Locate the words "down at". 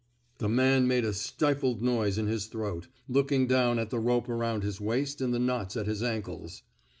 3.45-3.91